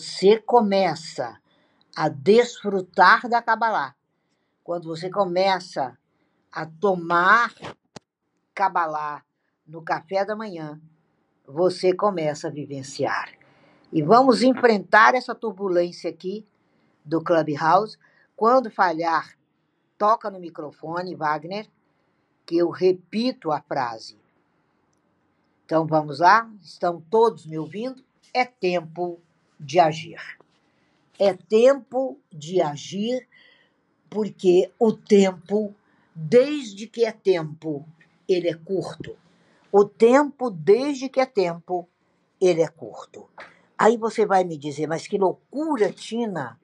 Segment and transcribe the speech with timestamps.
[0.00, 1.38] Você começa
[1.94, 3.94] a desfrutar da Kabbalah.
[4.64, 5.94] Quando você começa
[6.50, 7.52] a tomar
[8.54, 9.22] Kabbalah
[9.66, 10.80] no café da manhã,
[11.46, 13.34] você começa a vivenciar.
[13.92, 16.46] E vamos enfrentar essa turbulência aqui
[17.04, 17.98] do Clubhouse.
[18.34, 19.36] Quando falhar,
[19.98, 21.68] toca no microfone, Wagner,
[22.46, 24.18] que eu repito a frase.
[25.66, 26.50] Então vamos lá?
[26.62, 28.02] Estão todos me ouvindo?
[28.32, 29.20] É tempo
[29.60, 30.20] de agir.
[31.18, 33.28] É tempo de agir,
[34.08, 35.74] porque o tempo,
[36.14, 37.86] desde que é tempo,
[38.26, 39.16] ele é curto.
[39.70, 41.88] O tempo, desde que é tempo,
[42.40, 43.28] ele é curto.
[43.78, 46.58] Aí você vai me dizer, mas que loucura, Tina,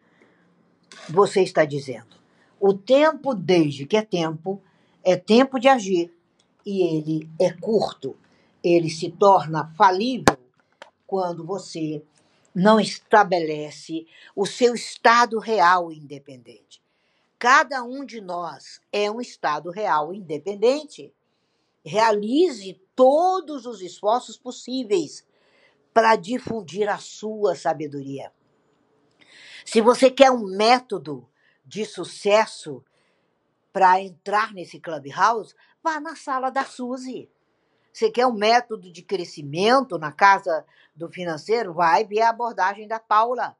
[1.09, 2.17] você está dizendo.
[2.59, 4.61] O tempo, desde que é tempo,
[5.05, 6.13] é tempo de agir
[6.65, 8.17] e ele é curto.
[8.65, 10.37] Ele se torna falível
[11.07, 12.03] quando você
[12.57, 16.83] não estabelece o seu estado real independente.
[17.39, 21.13] Cada um de nós é um estado real independente.
[21.85, 25.23] Realize todos os esforços possíveis
[25.93, 28.33] para difundir a sua sabedoria.
[29.63, 31.29] Se você quer um método
[31.63, 32.83] de sucesso
[33.71, 37.29] para entrar nesse clubhouse, vá na sala da Suzy.
[37.97, 41.73] Você quer um método de crescimento na casa do financeiro?
[41.73, 43.57] Vai ver a abordagem da Paula.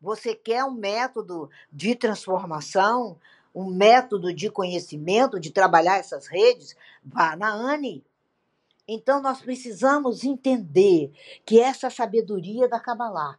[0.00, 3.20] Você quer um método de transformação,
[3.54, 6.74] um método de conhecimento, de trabalhar essas redes?
[7.04, 8.04] Vá na Anne.
[8.88, 11.12] Então nós precisamos entender
[11.44, 13.38] que essa sabedoria da Kabbalah,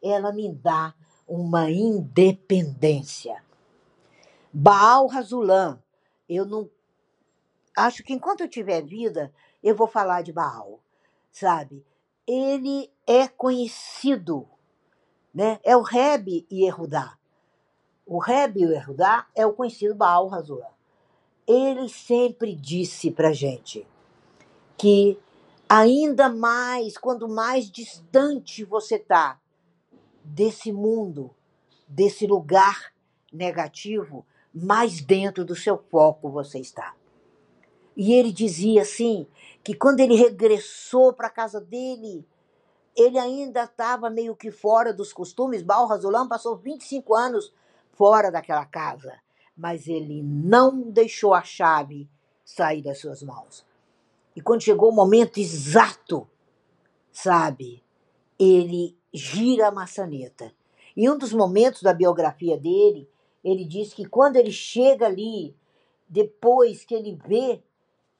[0.00, 0.94] ela me dá
[1.26, 3.42] uma independência.
[4.52, 5.82] Baal Razulam,
[6.28, 6.70] eu não
[7.76, 9.32] acho que enquanto eu tiver vida,
[9.62, 10.80] eu vou falar de Baal,
[11.30, 11.84] sabe?
[12.26, 14.48] Ele é conhecido,
[15.34, 15.58] né?
[15.62, 17.16] É o Reb e Erudá.
[18.06, 20.68] O Reb e Erudá é o conhecido Baal Razula.
[21.46, 23.86] Ele sempre disse pra gente
[24.76, 25.18] que
[25.68, 29.40] ainda mais, quando mais distante você tá
[30.24, 31.34] desse mundo,
[31.86, 32.92] desse lugar
[33.32, 36.94] negativo, mais dentro do seu foco você está.
[37.96, 39.26] E ele dizia assim
[39.62, 42.26] que quando ele regressou para a casa dele,
[42.96, 45.62] ele ainda estava meio que fora dos costumes.
[45.62, 47.52] Baal Razulam passou 25 anos
[47.92, 49.18] fora daquela casa,
[49.56, 52.08] mas ele não deixou a chave
[52.44, 53.64] sair das suas mãos.
[54.34, 56.28] E quando chegou o momento exato,
[57.12, 57.82] sabe,
[58.38, 60.52] ele gira a maçaneta.
[60.96, 63.08] Em um dos momentos da biografia dele,
[63.44, 65.56] ele diz que quando ele chega ali,
[66.08, 67.62] depois que ele vê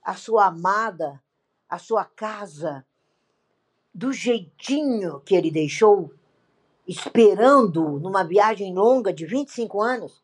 [0.03, 1.23] a sua amada,
[1.69, 2.85] a sua casa,
[3.93, 6.13] do jeitinho que ele deixou,
[6.87, 10.23] esperando numa viagem longa de 25 anos.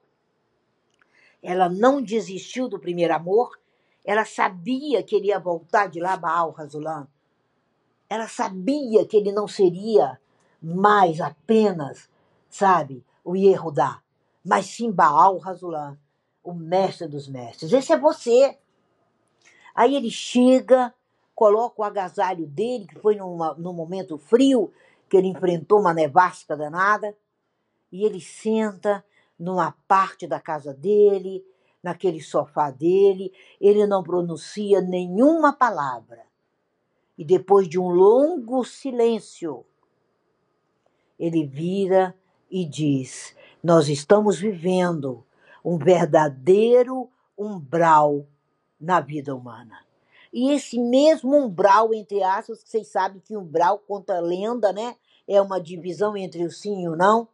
[1.43, 3.59] Ela não desistiu do primeiro amor,
[4.05, 7.07] ela sabia que ele ia voltar de lá, Baal Razulam.
[8.09, 10.19] Ela sabia que ele não seria
[10.63, 12.09] mais apenas,
[12.49, 14.01] sabe, o Yehudá,
[14.45, 15.99] mas sim Baal Razulam,
[16.43, 17.73] o mestre dos mestres.
[17.73, 18.57] Esse é você.
[19.77, 20.95] Aí ele chega,
[21.35, 24.73] coloca o agasalho dele, que foi numa, num momento frio,
[25.07, 27.15] que ele enfrentou uma nevasca danada,
[27.93, 29.05] e ele senta
[29.39, 31.45] numa parte da casa dele,
[31.83, 36.25] naquele sofá dele, ele não pronuncia nenhuma palavra.
[37.19, 39.65] E depois de um longo silêncio,
[41.19, 42.15] ele vira
[42.51, 45.23] e diz: Nós estamos vivendo
[45.63, 48.27] um verdadeiro umbral
[48.81, 49.87] na vida humana.
[50.33, 54.97] E esse mesmo umbral, entre aspas, vocês sabem que umbral, conta lenda, né?
[55.27, 57.29] É uma divisão entre o sim e o não.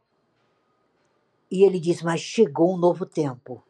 [1.50, 3.62] E ele diz: Mas chegou um novo tempo.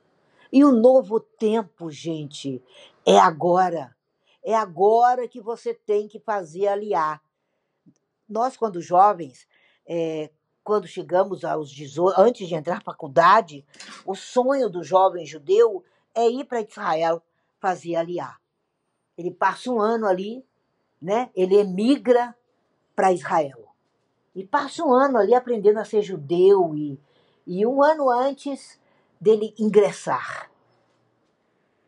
[0.53, 2.63] E o novo tempo, gente,
[3.07, 3.97] é agora.
[4.45, 7.23] É agora que você tem que fazer aliar.
[8.29, 9.47] Nós, quando jovens,
[9.87, 10.31] é,
[10.63, 13.65] quando chegamos aos 18, antes de entrar na faculdade,
[14.05, 15.83] o sonho do jovem judeu
[16.15, 17.23] é ir para Israel
[17.63, 18.41] fazer aliar.
[19.17, 20.45] Ele passa um ano ali,
[21.01, 21.31] né?
[21.33, 22.35] Ele emigra
[22.97, 23.69] para Israel.
[24.35, 26.99] E passa um ano ali aprendendo a ser judeu e,
[27.47, 28.81] e um ano antes
[29.21, 30.51] dele ingressar.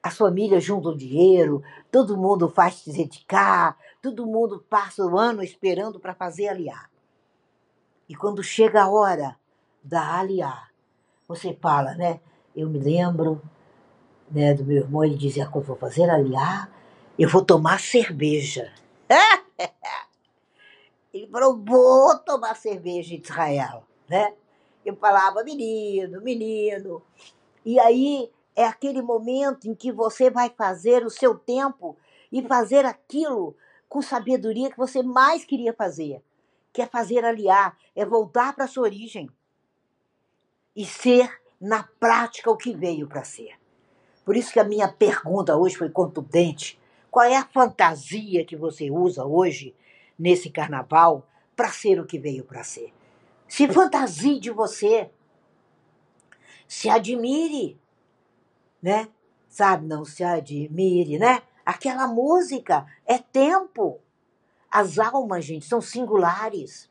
[0.00, 5.98] As famílias juntam dinheiro, todo mundo faz se dedicar, todo mundo passa o ano esperando
[5.98, 6.88] para fazer aliar.
[8.08, 9.36] E quando chega a hora
[9.82, 10.70] da aliar,
[11.26, 12.20] você fala, né?
[12.54, 13.42] Eu me lembro
[14.34, 16.70] né, do meu irmão, ele dizia: quando vou fazer aliar,
[17.18, 18.72] eu vou tomar cerveja.
[21.12, 24.34] Ele falou, vou tomar cerveja em Israel, né?
[24.84, 27.00] Eu falava, menino, menino.
[27.64, 31.96] E aí é aquele momento em que você vai fazer o seu tempo
[32.32, 33.56] e fazer aquilo
[33.88, 36.20] com sabedoria que você mais queria fazer,
[36.72, 39.30] que é fazer aliar, é voltar para sua origem
[40.74, 41.30] e ser
[41.60, 43.56] na prática o que veio para ser.
[44.24, 46.80] Por isso que a minha pergunta hoje foi contundente.
[47.10, 49.74] Qual é a fantasia que você usa hoje
[50.18, 52.92] nesse carnaval para ser o que veio para ser?
[53.46, 55.10] Se fantasie de você.
[56.66, 57.78] Se admire,
[58.82, 59.08] né?
[59.48, 61.42] Sabe, não se admire, né?
[61.64, 64.00] Aquela música é tempo.
[64.70, 66.90] As almas, gente, são singulares.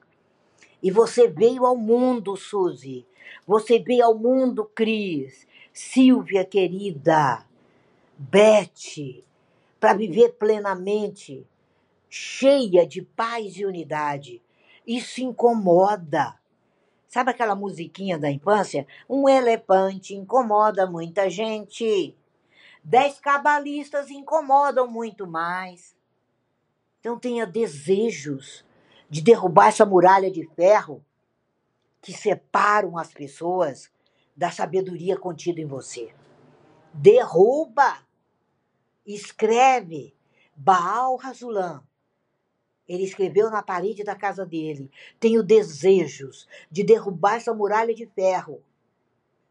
[0.82, 3.06] E você veio ao mundo, Suzy.
[3.46, 5.46] Você veio ao mundo, Cris.
[5.74, 7.44] Silvia, querida.
[8.16, 9.24] Beth,
[9.80, 11.48] para viver plenamente,
[12.08, 14.40] cheia de paz e unidade.
[14.86, 16.40] Isso incomoda.
[17.08, 18.86] Sabe aquela musiquinha da infância?
[19.10, 22.16] Um elefante incomoda muita gente.
[22.84, 25.96] Dez cabalistas incomodam muito mais.
[27.00, 28.64] Então tenha desejos
[29.10, 31.04] de derrubar essa muralha de ferro
[32.00, 33.93] que separam as pessoas
[34.36, 36.14] da sabedoria contida em você.
[36.94, 37.98] Derruba,
[39.06, 40.16] escreve
[40.56, 41.84] Baal Razulam
[42.88, 48.62] ele escreveu na parede da casa dele: Tenho desejos de derrubar essa muralha de ferro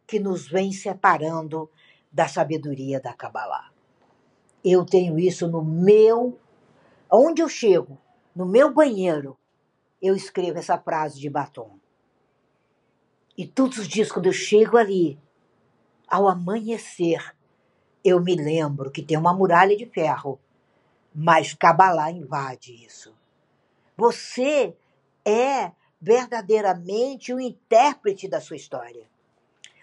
[0.06, 1.70] que nos vem separando
[2.10, 3.72] da sabedoria da Kabbalah.
[4.64, 6.38] Eu tenho isso no meu.
[7.10, 7.98] Onde eu chego,
[8.34, 9.36] no meu banheiro,
[10.00, 11.78] eu escrevo essa frase de batom.
[13.36, 15.18] E todos os dias, quando eu chego ali,
[16.06, 17.34] ao amanhecer,
[18.04, 20.38] eu me lembro que tem uma muralha de ferro,
[21.14, 23.14] mas Kabbalah invade isso.
[23.96, 24.76] Você
[25.24, 29.08] é verdadeiramente o intérprete da sua história.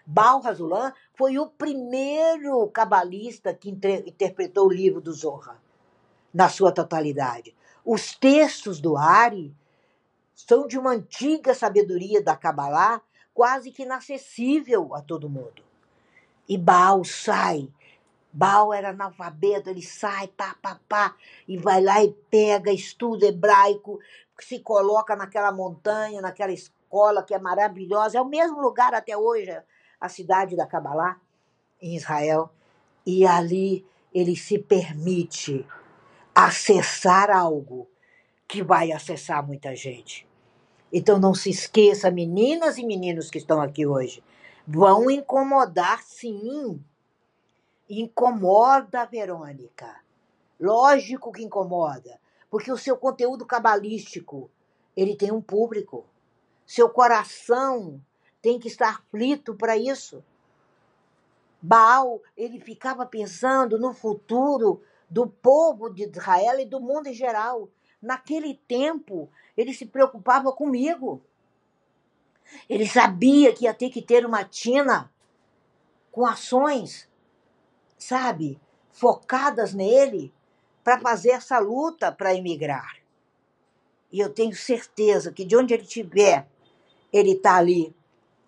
[0.06, 5.62] Baal Razulan foi o primeiro cabalista que interpretou o livro do Zohar
[6.34, 7.56] na sua totalidade.
[7.86, 9.56] Os textos do Ari
[10.36, 13.02] são de uma antiga sabedoria da Kabbalah,
[13.40, 15.64] quase que inacessível a todo mundo.
[16.46, 17.72] E Baal sai
[18.34, 21.16] Baal era analfabeto, ele sai, pá, pá, pá,
[21.48, 23.98] e vai lá e pega, estuda hebraico,
[24.42, 28.18] se coloca naquela montanha, naquela escola que é maravilhosa.
[28.18, 29.58] É o mesmo lugar até hoje,
[30.02, 31.18] a cidade da Kabbalah,
[31.82, 32.52] em Israel.
[33.06, 35.66] E ali ele se permite
[36.36, 37.90] acessar algo
[38.46, 40.29] que vai acessar muita gente.
[40.92, 44.24] Então não se esqueça, meninas e meninos que estão aqui hoje,
[44.68, 46.84] vão incomodar sim
[47.90, 50.00] Incomoda, Verônica.
[50.60, 54.52] Lógico que incomoda, porque o seu conteúdo cabalístico,
[54.96, 56.06] ele tem um público.
[56.68, 58.00] Seu coração
[58.44, 60.24] tem que estar aflito para isso.
[61.60, 67.68] Baal, ele ficava pensando no futuro do povo de Israel e do mundo em geral.
[68.02, 71.22] Naquele tempo, ele se preocupava comigo.
[72.68, 75.12] Ele sabia que ia ter que ter uma tina
[76.12, 77.10] com ações
[78.00, 78.60] sabe,
[78.92, 80.34] focadas nele
[80.84, 82.98] para fazer essa luta para emigrar.
[84.12, 86.48] E eu tenho certeza que de onde ele estiver,
[87.14, 87.94] ele está ali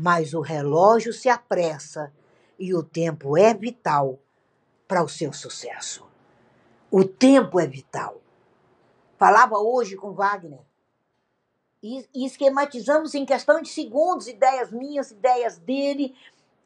[0.00, 2.12] Mas o relógio se apressa
[2.56, 4.16] e o tempo é vital
[4.86, 6.06] para o seu sucesso.
[6.88, 8.22] O tempo é vital.
[9.18, 10.60] Falava hoje com Wagner
[11.82, 16.14] e, esquematizamos em questão de segundos ideias minhas, ideias dele,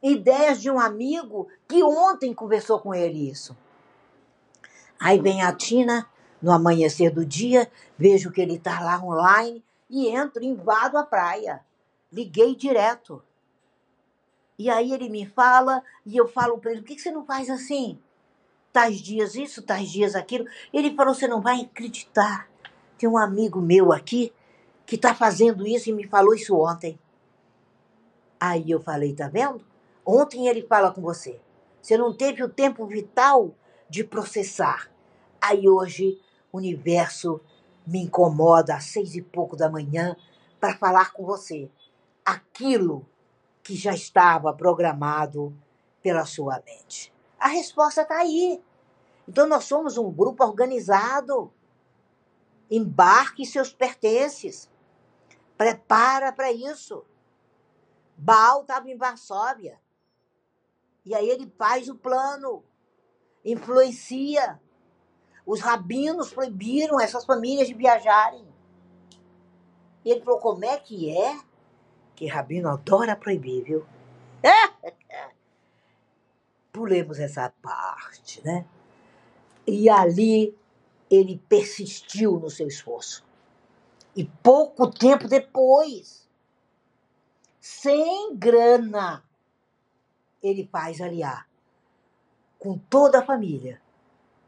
[0.01, 3.57] ideias de um amigo que ontem conversou com ele isso.
[4.99, 6.07] Aí vem a Tina,
[6.39, 11.63] no amanhecer do dia, vejo que ele está lá online e entro, invado a praia.
[12.13, 13.23] Liguei direto.
[14.57, 17.49] E aí ele me fala, e eu falo para ele: por que você não faz
[17.49, 17.99] assim?
[18.71, 20.45] Tais dias isso, tais dias aquilo.
[20.71, 22.47] Ele falou: você não vai acreditar.
[22.99, 24.31] Tem um amigo meu aqui
[24.85, 26.99] que está fazendo isso e me falou isso ontem.
[28.39, 29.65] Aí eu falei: tá vendo?
[30.05, 31.41] Ontem ele fala com você.
[31.81, 33.55] Você não teve o tempo vital
[33.89, 34.87] de processar.
[35.41, 37.41] Aí hoje o universo
[37.87, 40.15] me incomoda às seis e pouco da manhã
[40.59, 41.69] para falar com você.
[42.25, 43.07] Aquilo
[43.61, 45.55] que já estava programado
[46.01, 47.13] pela sua mente.
[47.39, 48.61] A resposta está aí.
[49.27, 51.51] Então nós somos um grupo organizado.
[52.69, 54.69] Embarque seus pertences.
[55.57, 57.05] Prepara para isso.
[58.17, 59.79] Baal estava em Varsóvia.
[61.05, 62.63] E aí ele faz o plano,
[63.43, 64.59] influencia.
[65.45, 68.47] Os rabinos proibiram essas famílias de viajarem.
[70.05, 71.39] E ele falou: como é que é?
[72.23, 73.85] Que rabino adora proibir, viu?
[76.71, 78.65] Pulemos essa parte, né?
[79.67, 80.57] E ali
[81.11, 83.25] ele persistiu no seu esforço.
[84.15, 86.29] E pouco tempo depois,
[87.59, 89.21] sem grana,
[90.41, 91.45] ele faz aliar
[92.57, 93.81] com toda a família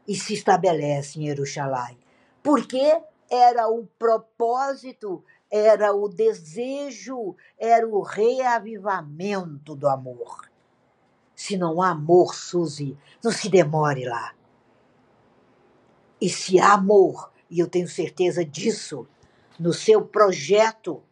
[0.08, 1.98] e se estabelece em Jerusalém.
[2.42, 10.50] Porque era o propósito, era o desejo, era o reavivamento do amor.
[11.34, 14.34] Se não há amor, Suzy, não se demore lá.
[16.20, 19.06] E se há amor, e eu tenho certeza disso,
[19.58, 21.02] no seu projeto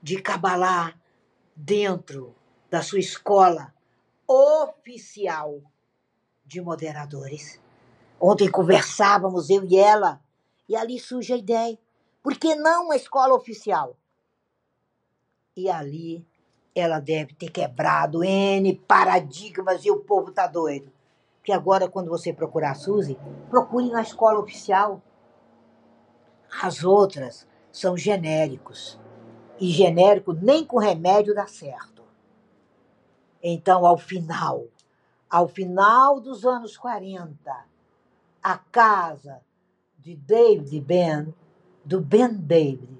[0.00, 0.94] de Kabbalah
[1.54, 2.34] dentro
[2.70, 3.74] da sua escola
[4.26, 5.60] oficial
[6.44, 7.60] de moderadores.
[8.20, 10.20] Ontem conversávamos, eu e ela,
[10.68, 11.78] e ali surge a ideia.
[12.22, 13.96] Por que não uma escola oficial?
[15.56, 16.26] E ali
[16.74, 20.90] ela deve ter quebrado N paradigmas e o povo está doido.
[21.38, 23.18] Porque agora, quando você procurar a Suzy,
[23.50, 25.02] procure na escola oficial.
[26.62, 28.98] As outras são genéricos.
[29.58, 32.04] E genérico nem com remédio dá certo.
[33.42, 34.66] Então, ao final,
[35.28, 37.66] ao final dos anos 40,
[38.42, 39.40] a casa
[39.98, 41.34] de David Ben,
[41.84, 42.98] do Ben David,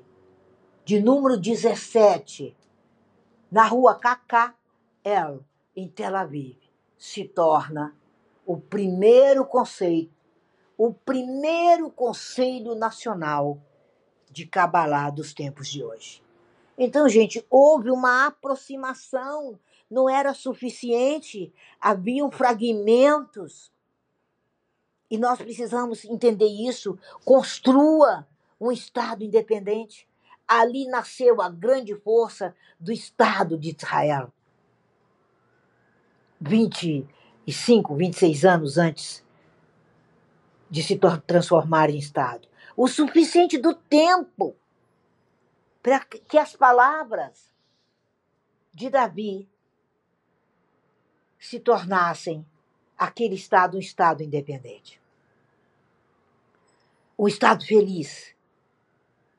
[0.84, 2.56] de número 17,
[3.50, 5.40] na rua KKL,
[5.76, 6.56] em Tel Aviv,
[6.98, 7.94] se torna
[8.44, 10.12] o primeiro conceito,
[10.76, 13.58] o primeiro conselho nacional
[14.30, 16.22] de Kabbalah dos tempos de hoje.
[16.76, 19.58] Então, gente, houve uma aproximação
[19.92, 23.70] não era suficiente, haviam fragmentos.
[25.10, 26.98] E nós precisamos entender isso.
[27.26, 28.26] Construa
[28.62, 30.08] um Estado independente.
[30.46, 34.32] Ali nasceu a grande força do Estado de Israel.
[36.40, 39.24] 25, 26 anos antes
[40.70, 42.48] de se transformar em Estado.
[42.76, 44.56] O suficiente do tempo
[45.82, 47.52] para que as palavras
[48.72, 49.48] de Davi
[51.38, 52.46] se tornassem
[52.96, 55.00] aquele Estado um Estado independente.
[57.18, 58.32] Um Estado feliz.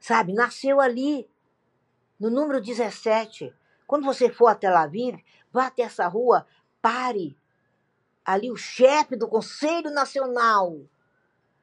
[0.03, 0.33] Sabe?
[0.33, 1.29] Nasceu ali,
[2.19, 3.55] no número 17.
[3.87, 5.17] Quando você for a Tel Aviv,
[5.49, 6.45] vá até essa rua,
[6.81, 7.37] pare.
[8.25, 10.77] Ali o chefe do Conselho Nacional,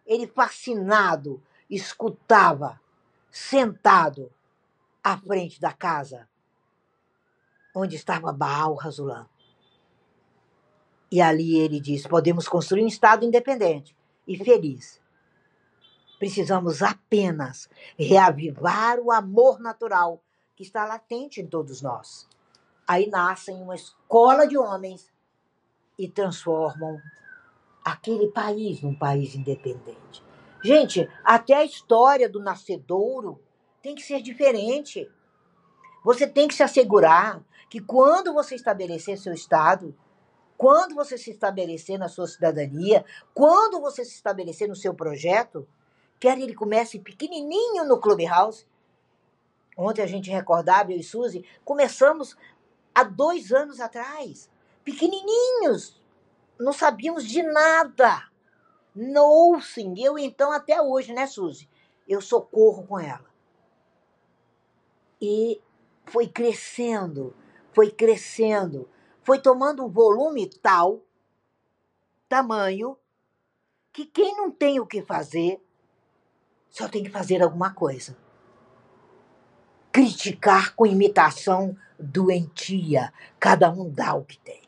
[0.06, 2.80] ele fascinado, escutava,
[3.30, 4.32] sentado
[5.04, 6.26] à frente da casa
[7.74, 9.28] onde estava Baal Razulam.
[11.12, 13.94] E ali ele diz: podemos construir um Estado independente
[14.26, 14.99] e feliz.
[16.20, 17.66] Precisamos apenas
[17.98, 20.22] reavivar o amor natural
[20.54, 22.28] que está latente em todos nós.
[22.86, 25.10] Aí nascem uma escola de homens
[25.98, 27.00] e transformam
[27.82, 30.22] aquele país num país independente.
[30.62, 33.42] Gente, até a história do nascedouro
[33.80, 35.10] tem que ser diferente.
[36.04, 39.96] Você tem que se assegurar que quando você estabelecer seu Estado,
[40.58, 45.66] quando você se estabelecer na sua cidadania, quando você se estabelecer no seu projeto,
[46.20, 48.66] quer ele comece pequenininho no Clubhouse.
[49.76, 52.36] Ontem a gente recordava, eu e Suzy, começamos
[52.94, 54.48] há dois anos atrás,
[54.84, 56.00] pequenininhos,
[56.58, 58.28] não sabíamos de nada.
[58.94, 59.94] Nothing.
[59.98, 61.68] Eu então até hoje, né, Suzy?
[62.06, 63.30] Eu socorro com ela.
[65.20, 65.60] E
[66.04, 67.34] foi crescendo,
[67.72, 68.88] foi crescendo
[69.22, 71.02] foi tomando um volume tal,
[72.28, 72.96] tamanho,
[73.92, 75.62] que quem não tem o que fazer
[76.70, 78.16] só tem que fazer alguma coisa.
[79.92, 83.12] Criticar com imitação doentia.
[83.38, 84.62] Cada um dá o que tem.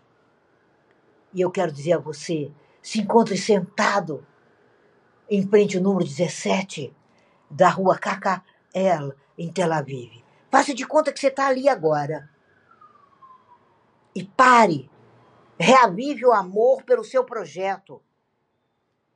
[1.32, 2.50] E eu quero dizer a você:
[2.82, 4.26] se encontre sentado
[5.30, 6.94] em frente ao número 17
[7.48, 10.22] da rua KKL, em Tel Aviv.
[10.50, 12.28] Faça de conta que você está ali agora.
[14.14, 14.90] E pare.
[15.58, 18.02] Reavive o amor pelo seu projeto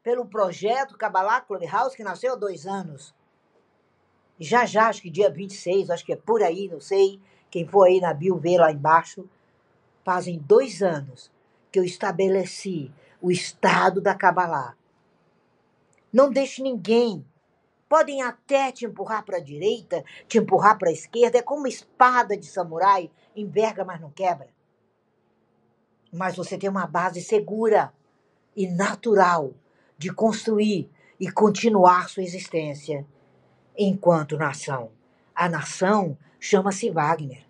[0.07, 3.13] pelo projeto Kabbalah Clubhouse, que nasceu há dois anos.
[4.39, 7.21] Já já, acho que dia 26, acho que é por aí, não sei.
[7.51, 9.29] Quem for aí na bio vê lá embaixo.
[10.05, 11.29] Fazem dois anos
[11.73, 12.89] que eu estabeleci
[13.21, 14.77] o estado da Kabbalah.
[16.13, 17.27] Não deixe ninguém.
[17.89, 21.39] Podem até te empurrar para a direita, te empurrar para a esquerda.
[21.39, 24.51] É como uma espada de samurai, enverga, mas não quebra.
[26.13, 27.93] Mas você tem uma base segura
[28.55, 29.53] e natural
[29.99, 33.07] de construir e continuar sua existência
[33.77, 34.91] enquanto nação.
[35.35, 37.47] A nação chama-se Wagner.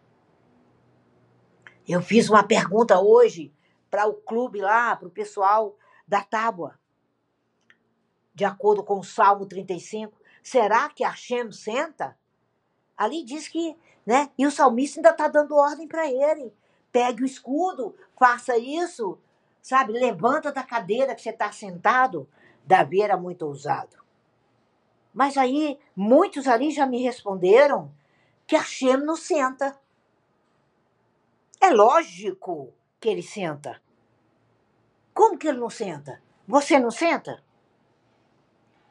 [1.87, 3.53] Eu fiz uma pergunta hoje
[3.91, 5.77] para o clube lá, para o pessoal
[6.07, 6.79] da tábua.
[8.35, 10.13] De acordo com o Salmo 35,
[10.43, 12.17] será que Hashem senta?
[12.97, 14.31] Ali diz que, né?
[14.37, 16.53] E o salmista ainda está dando ordem para ele.
[16.91, 19.19] Pegue o escudo, faça isso,
[19.67, 19.95] sabe?
[19.95, 22.29] Levanta da cadeira que você está sentado.
[22.65, 23.97] Davi era muito ousado.
[25.13, 27.93] Mas aí, muitos ali já me responderam
[28.47, 29.77] que Hashem não senta.
[31.61, 33.83] É lógico que ele senta.
[35.13, 36.23] Como que ele não senta?
[36.47, 37.43] Você não senta?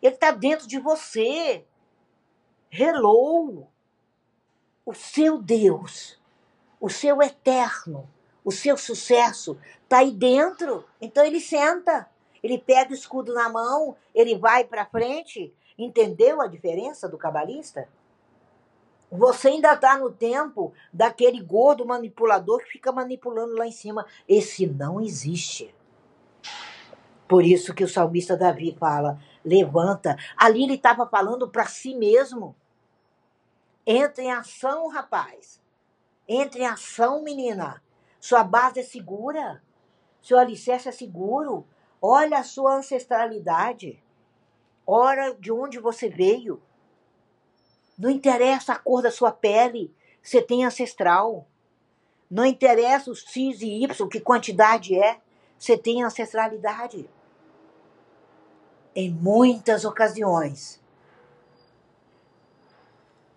[0.02, 1.66] Ele está dentro de você.
[2.70, 3.66] Hello!
[4.86, 6.22] O seu Deus,
[6.82, 8.10] o seu eterno,
[8.46, 10.86] o seu sucesso está aí dentro.
[11.02, 12.08] Então ele senta.
[12.44, 15.52] Ele pega o escudo na mão, ele vai para frente.
[15.76, 17.90] Entendeu a diferença do cabalista?
[19.12, 24.06] Você ainda está no tempo daquele gordo manipulador que fica manipulando lá em cima.
[24.30, 25.74] Esse não existe.
[27.28, 30.16] Por isso que o salmista Davi fala: levanta.
[30.38, 32.56] Ali ele estava falando para si mesmo.
[33.88, 35.60] Entra em ação, rapaz.
[36.28, 37.82] Entre em ação, menina.
[38.26, 39.62] Sua base é segura.
[40.20, 41.64] Seu alicerce é seguro.
[42.02, 44.04] Olha a sua ancestralidade.
[44.84, 46.60] Olha de onde você veio.
[47.96, 51.48] Não interessa a cor da sua pele, você tem ancestral.
[52.28, 55.22] Não interessa os X e Y, que quantidade é,
[55.60, 57.08] você tem ancestralidade.
[58.96, 60.82] Em muitas ocasiões,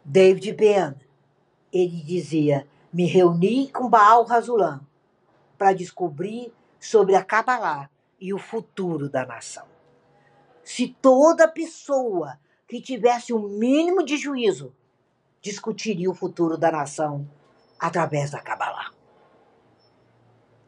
[0.02, 0.94] David Ben,
[1.70, 4.80] ele dizia, me reuni com Baal Razulam
[5.56, 9.66] para descobrir sobre a Kabbalah e o futuro da nação.
[10.64, 14.74] Se toda pessoa que tivesse o um mínimo de juízo
[15.40, 17.28] discutiria o futuro da nação
[17.78, 18.90] através da Kabbalah.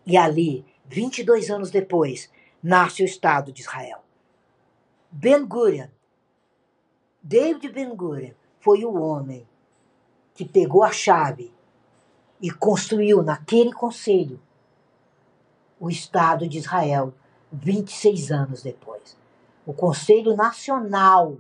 [0.07, 2.31] E ali, 22 anos depois,
[2.63, 4.03] nasce o Estado de Israel.
[5.11, 5.89] Ben Gurion,
[7.23, 9.47] David Ben Gurion, foi o homem
[10.35, 11.53] que pegou a chave
[12.41, 14.41] e construiu naquele conselho
[15.79, 17.13] o Estado de Israel
[17.53, 19.17] 26 anos depois.
[19.67, 21.39] O Conselho Nacional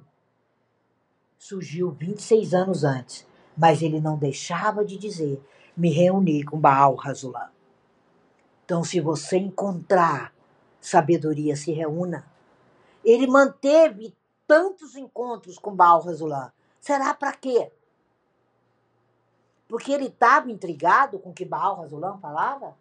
[1.38, 5.42] surgiu 26 anos antes, mas ele não deixava de dizer:
[5.76, 7.48] me reuni com Baal Razulam.
[8.64, 10.32] Então, se você encontrar
[10.80, 12.24] sabedoria, se reúna.
[13.04, 14.14] Ele manteve
[14.46, 16.50] tantos encontros com Baal Razulam.
[16.80, 17.70] Será para quê?
[19.70, 22.76] Porque ele estava intrigado com o que Baal Razulam falava?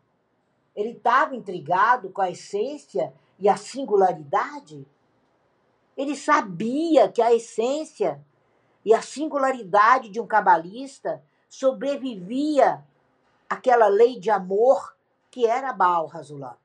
[0.75, 4.88] Ele estava intrigado com a essência e a singularidade.
[5.95, 8.19] Ele sabia que a essência
[8.84, 12.84] e a singularidade de um cabalista sobrevivia
[13.47, 14.95] àquela lei de amor
[15.30, 16.58] que era Baal Razulam.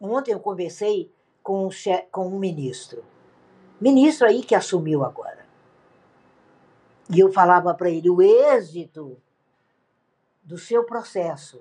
[0.00, 1.12] Ontem eu conversei
[1.44, 1.70] com um,
[2.10, 3.04] com um ministro,
[3.80, 5.39] ministro aí que assumiu agora.
[7.12, 9.20] E eu falava para ele: o êxito
[10.42, 11.60] do seu processo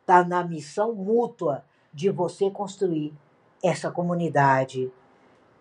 [0.00, 3.14] está na missão mútua de você construir
[3.62, 4.92] essa comunidade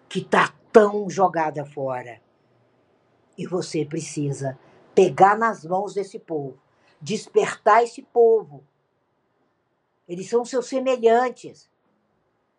[0.10, 2.20] que está tão jogada fora.
[3.38, 4.58] E você precisa
[4.96, 6.58] pegar nas mãos desse povo,
[7.00, 8.64] despertar esse povo.
[10.08, 11.70] Eles são seus semelhantes.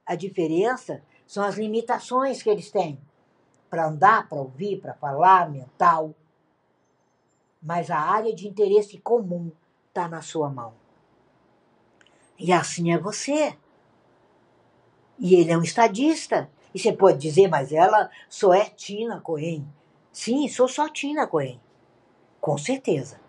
[0.07, 3.01] A diferença são as limitações que eles têm
[3.69, 6.15] para andar, para ouvir, para falar, mental.
[7.63, 9.53] Mas a área de interesse comum
[9.89, 10.75] está na sua mão.
[12.39, 13.57] E assim é você.
[15.19, 16.51] E ele é um estadista.
[16.75, 19.65] E você pode dizer, mas ela só é Tina Cohen.
[20.11, 21.61] Sim, sou só Tina Cohen.
[22.41, 23.21] Com certeza.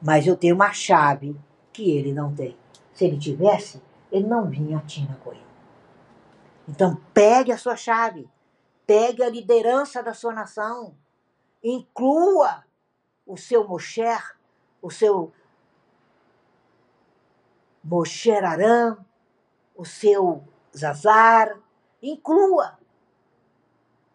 [0.00, 1.38] Mas eu tenho uma chave
[1.72, 2.56] que ele não tem.
[2.94, 5.44] Se ele tivesse, ele não vinha a Tina Cohen.
[6.66, 8.28] Então, pegue a sua chave.
[8.86, 10.94] Pegue a liderança da sua nação.
[11.62, 12.64] Inclua
[13.26, 14.36] o seu Mosher,
[14.82, 15.32] o seu
[17.82, 19.04] Mosher Aram,
[19.76, 20.44] o seu
[20.76, 21.58] Zazar.
[22.02, 22.78] Inclua.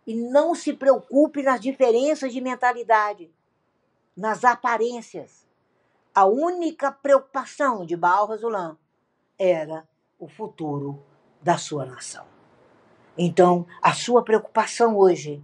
[0.07, 3.31] E não se preocupe nas diferenças de mentalidade,
[4.15, 5.47] nas aparências.
[6.13, 8.77] A única preocupação de Baal Razulam
[9.37, 9.87] era
[10.17, 11.03] o futuro
[11.41, 12.25] da sua nação.
[13.17, 15.43] Então, a sua preocupação hoje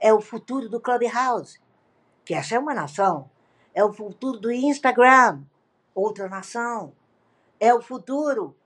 [0.00, 1.60] é o futuro do Clubhouse,
[2.26, 3.30] que essa é uma nação.
[3.72, 5.42] É o futuro do Instagram,
[5.94, 6.92] outra nação.
[7.60, 8.56] É o futuro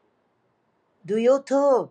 [1.04, 1.90] do YouTube.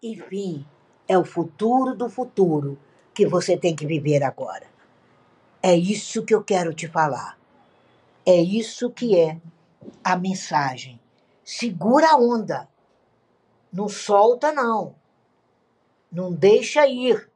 [0.00, 0.64] Enfim,
[1.08, 2.78] é o futuro do futuro
[3.12, 4.66] que você tem que viver agora.
[5.60, 7.36] É isso que eu quero te falar.
[8.24, 9.40] É isso que é
[10.04, 11.00] a mensagem.
[11.44, 12.68] Segura a onda.
[13.72, 14.94] Não solta, não.
[16.10, 17.28] Não deixa ir.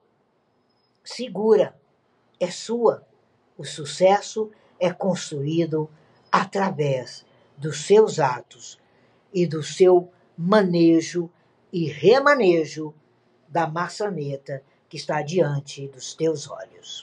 [1.03, 1.77] Segura.
[2.39, 3.07] É sua.
[3.57, 5.89] O sucesso é construído
[6.31, 7.25] através
[7.57, 8.79] dos seus atos
[9.33, 11.31] e do seu manejo
[11.73, 12.95] e remanejo
[13.49, 16.95] da maçaneta que está diante dos teus olhos.